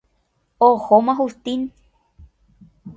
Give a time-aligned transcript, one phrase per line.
[0.69, 1.61] Ohóma Justín.